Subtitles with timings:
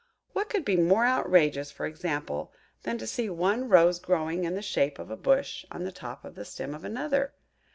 [0.33, 2.51] What could be more outrageous, for example,
[2.81, 6.25] than to see one rose growing in the shape of a bush on the top
[6.25, 7.35] of the stem of another?